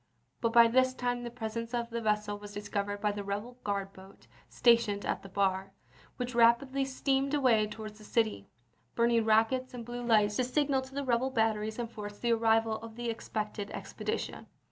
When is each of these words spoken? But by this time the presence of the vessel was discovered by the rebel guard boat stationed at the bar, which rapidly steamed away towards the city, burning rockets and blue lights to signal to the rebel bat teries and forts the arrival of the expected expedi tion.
But 0.41 0.51
by 0.51 0.67
this 0.67 0.95
time 0.95 1.21
the 1.21 1.29
presence 1.29 1.75
of 1.75 1.91
the 1.91 2.01
vessel 2.01 2.35
was 2.39 2.55
discovered 2.55 3.01
by 3.01 3.11
the 3.11 3.23
rebel 3.23 3.59
guard 3.63 3.93
boat 3.93 4.25
stationed 4.49 5.05
at 5.05 5.21
the 5.21 5.29
bar, 5.29 5.73
which 6.17 6.33
rapidly 6.33 6.85
steamed 6.85 7.35
away 7.35 7.67
towards 7.67 7.99
the 7.99 8.03
city, 8.03 8.47
burning 8.95 9.23
rockets 9.25 9.75
and 9.75 9.85
blue 9.85 10.03
lights 10.03 10.37
to 10.37 10.43
signal 10.43 10.81
to 10.81 10.95
the 10.95 11.03
rebel 11.05 11.29
bat 11.29 11.55
teries 11.55 11.77
and 11.77 11.91
forts 11.91 12.17
the 12.17 12.33
arrival 12.33 12.77
of 12.77 12.95
the 12.95 13.11
expected 13.11 13.67
expedi 13.69 14.17
tion. 14.17 14.47